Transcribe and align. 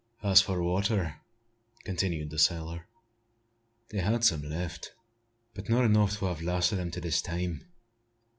"As 0.23 0.41
for 0.41 0.63
water," 0.63 1.17
continued 1.83 2.31
the 2.31 2.39
sailor, 2.39 2.87
"they 3.89 3.99
had 3.99 4.23
some 4.23 4.41
left; 4.41 4.93
but 5.53 5.69
not 5.69 5.85
enough 5.85 6.17
to 6.17 6.25
have 6.25 6.41
lasted 6.41 6.77
them 6.77 6.89
to 6.89 6.99
this 7.01 7.21
time. 7.21 7.67